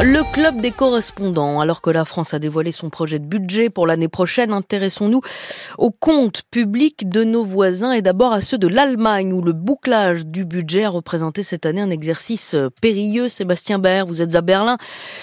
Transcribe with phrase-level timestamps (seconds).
[0.00, 3.84] Le club des correspondants, alors que la France a dévoilé son projet de budget pour
[3.84, 5.22] l'année prochaine, intéressons-nous
[5.76, 10.24] aux comptes publics de nos voisins et d'abord à ceux de l'Allemagne où le bouclage
[10.24, 13.28] du budget a représenté cette année un exercice périlleux.
[13.28, 14.78] Sébastien Baer, vous êtes à Berlin.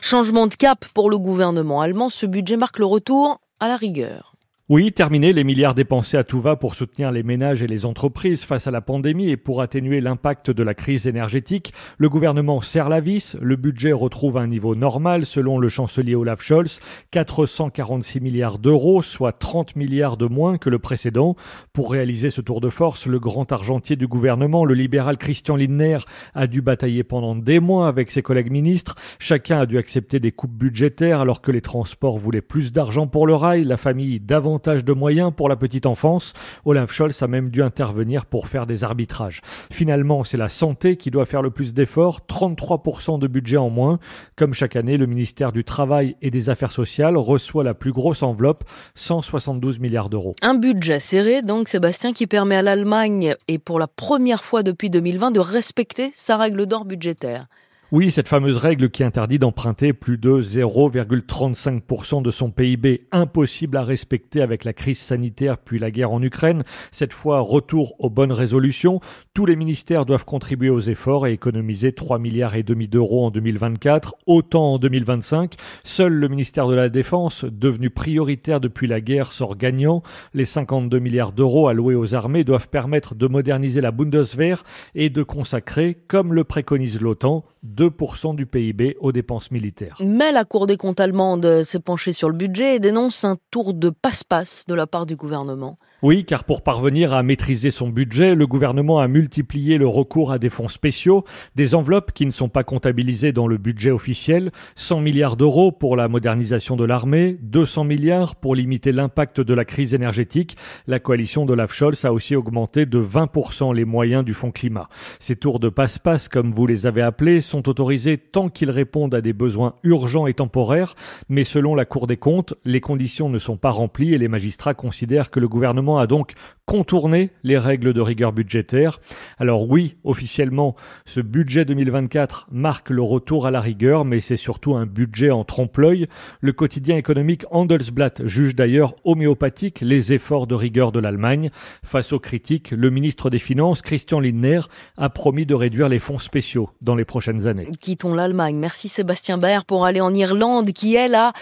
[0.00, 2.08] Changement de cap pour le gouvernement allemand.
[2.08, 4.29] Ce budget marque le retour à la rigueur.
[4.72, 8.44] Oui, terminer les milliards dépensés à tout va pour soutenir les ménages et les entreprises
[8.44, 12.88] face à la pandémie et pour atténuer l'impact de la crise énergétique, le gouvernement serre
[12.88, 16.78] la vis, le budget retrouve un niveau normal selon le chancelier Olaf Scholz,
[17.10, 21.34] 446 milliards d'euros, soit 30 milliards de moins que le précédent.
[21.72, 25.98] Pour réaliser ce tour de force, le grand argentier du gouvernement, le libéral Christian Lindner,
[26.36, 28.94] a dû batailler pendant des mois avec ses collègues ministres.
[29.18, 33.26] Chacun a dû accepter des coupes budgétaires alors que les transports voulaient plus d'argent pour
[33.26, 36.34] le rail, la famille davantage de moyens pour la petite enfance.
[36.66, 39.40] Olaf Scholz a même dû intervenir pour faire des arbitrages.
[39.72, 43.98] Finalement, c'est la santé qui doit faire le plus d'efforts, 33% de budget en moins.
[44.36, 48.22] Comme chaque année, le ministère du Travail et des Affaires sociales reçoit la plus grosse
[48.22, 48.64] enveloppe,
[48.96, 50.34] 172 milliards d'euros.
[50.42, 54.90] Un budget serré, donc Sébastien, qui permet à l'Allemagne, et pour la première fois depuis
[54.90, 57.46] 2020, de respecter sa règle d'or budgétaire.
[57.92, 63.82] Oui, cette fameuse règle qui interdit d'emprunter plus de 0,35% de son PIB, impossible à
[63.82, 66.62] respecter avec la crise sanitaire puis la guerre en Ukraine.
[66.92, 69.00] Cette fois, retour aux bonnes résolutions.
[69.34, 73.32] Tous les ministères doivent contribuer aux efforts et économiser 3 milliards et demi d'euros en
[73.32, 75.56] 2024, autant en 2025.
[75.82, 80.04] Seul le ministère de la Défense, devenu prioritaire depuis la guerre, sort gagnant.
[80.32, 84.62] Les 52 milliards d'euros alloués aux armées doivent permettre de moderniser la Bundeswehr
[84.94, 87.44] et de consacrer, comme le préconise l'OTAN,
[87.80, 89.96] 2% du PIB aux dépenses militaires.
[90.04, 93.72] Mais la Cour des comptes allemande s'est penchée sur le budget et dénonce un tour
[93.72, 95.78] de passe-passe de la part du gouvernement.
[96.02, 100.38] Oui, car pour parvenir à maîtriser son budget, le gouvernement a multiplié le recours à
[100.38, 101.24] des fonds spéciaux,
[101.56, 105.96] des enveloppes qui ne sont pas comptabilisées dans le budget officiel, 100 milliards d'euros pour
[105.96, 110.56] la modernisation de l'armée, 200 milliards pour limiter l'impact de la crise énergétique.
[110.86, 114.88] La coalition de Scholz a aussi augmenté de 20% les moyens du fonds climat.
[115.18, 119.22] Ces tours de passe-passe, comme vous les avez appelés, sont autorisés tant qu'ils répondent à
[119.22, 120.94] des besoins urgents et temporaires,
[121.28, 124.74] mais selon la Cour des comptes, les conditions ne sont pas remplies et les magistrats
[124.74, 126.34] considèrent que le gouvernement a donc
[126.70, 129.00] contourné les règles de rigueur budgétaire.
[129.40, 134.76] Alors oui, officiellement, ce budget 2024 marque le retour à la rigueur, mais c'est surtout
[134.76, 136.06] un budget en trompe-l'œil.
[136.40, 141.50] Le quotidien économique Handelsblatt juge d'ailleurs homéopathique les efforts de rigueur de l'Allemagne.
[141.82, 144.60] Face aux critiques, le ministre des Finances, Christian Lindner,
[144.96, 147.66] a promis de réduire les fonds spéciaux dans les prochaines années.
[147.80, 148.56] Quittons l'Allemagne.
[148.56, 151.32] Merci Sébastien Baer pour aller en Irlande qui, elle, a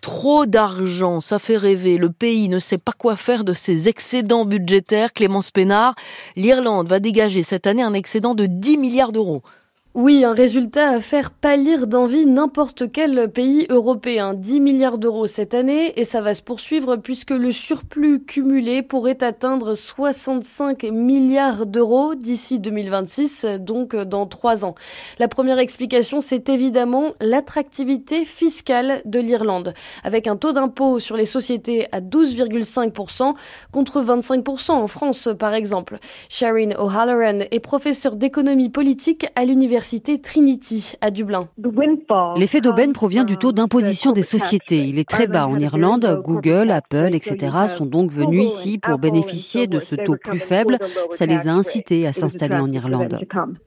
[0.00, 1.98] trop d'argent, ça fait rêver.
[1.98, 5.12] Le pays ne sait pas quoi faire de ses excédents budgétaires.
[5.12, 5.94] Clémence Pénard,
[6.36, 9.42] l'Irlande va dégager cette année un excédent de 10 milliards d'euros.
[9.96, 14.34] Oui, un résultat à faire pâlir d'envie n'importe quel pays européen.
[14.34, 19.20] 10 milliards d'euros cette année et ça va se poursuivre puisque le surplus cumulé pourrait
[19.24, 24.76] atteindre 65 milliards d'euros d'ici 2026, donc dans trois ans.
[25.18, 29.74] La première explication, c'est évidemment l'attractivité fiscale de l'Irlande,
[30.04, 33.34] avec un taux d'impôt sur les sociétés à 12,5%
[33.72, 35.98] contre 25% en France, par exemple.
[36.28, 39.79] Sharon O'Halloran est professeure d'économie politique à l'université
[40.22, 41.48] Trinity à Dublin.
[42.36, 44.84] L'effet d'aubaine provient du taux d'imposition des sociétés.
[44.86, 46.20] Il est très bas en Irlande.
[46.24, 47.52] Google, Apple, etc.
[47.76, 50.78] sont donc venus ici pour bénéficier de ce taux plus faible.
[51.10, 53.18] Ça les a incités à s'installer en Irlande.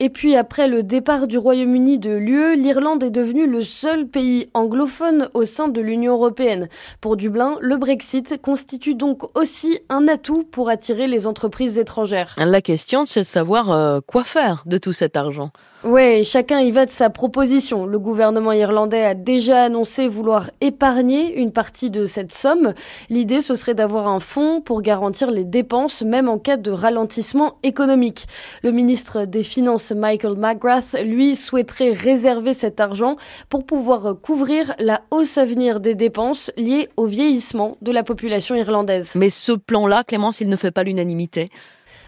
[0.00, 4.48] Et puis après le départ du Royaume-Uni de l'UE, l'Irlande est devenue le seul pays
[4.54, 6.68] anglophone au sein de l'Union européenne.
[7.00, 12.34] Pour Dublin, le Brexit constitue donc aussi un atout pour attirer les entreprises étrangères.
[12.38, 15.50] La question, c'est de savoir euh, quoi faire de tout cet argent.
[15.84, 17.86] Oui, chacun y va de sa proposition.
[17.86, 22.72] Le gouvernement irlandais a déjà annoncé vouloir épargner une partie de cette somme.
[23.10, 27.56] L'idée, ce serait d'avoir un fonds pour garantir les dépenses, même en cas de ralentissement
[27.64, 28.26] économique.
[28.62, 33.16] Le ministre des Finances, Michael McGrath, lui, souhaiterait réserver cet argent
[33.48, 38.54] pour pouvoir couvrir la hausse à venir des dépenses liées au vieillissement de la population
[38.54, 39.10] irlandaise.
[39.16, 41.48] Mais ce plan-là, Clémence, il ne fait pas l'unanimité.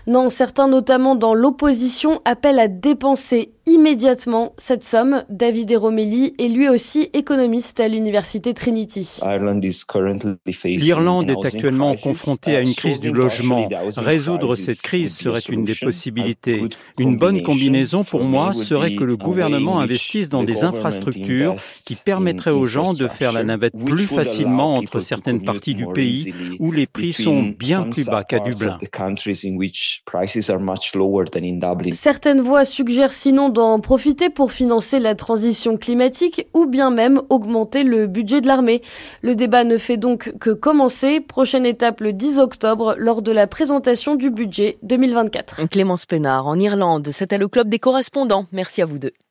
[0.07, 5.25] Non, certains, notamment dans l'opposition, appellent à dépenser immédiatement cette somme.
[5.29, 9.21] David Eromelli est lui aussi économiste à l'université Trinity.
[10.65, 13.69] L'Irlande est actuellement confrontée à une crise du logement.
[13.97, 16.63] Résoudre cette crise serait une des possibilités.
[16.99, 22.51] Une bonne combinaison pour moi serait que le gouvernement investisse dans des infrastructures qui permettraient
[22.51, 26.87] aux gens de faire la navette plus facilement entre certaines parties du pays où les
[26.87, 28.79] prix sont bien plus bas qu'à Dublin.
[31.93, 37.83] Certaines voix suggèrent sinon d'en profiter pour financer la transition climatique ou bien même augmenter
[37.83, 38.83] le budget de l'armée.
[39.23, 41.21] Le débat ne fait donc que commencer.
[41.21, 45.67] Prochaine étape le 10 octobre lors de la présentation du budget 2024.
[45.71, 48.45] Clémence Pénard en Irlande, c'était le club des correspondants.
[48.53, 49.15] Merci à vous deux.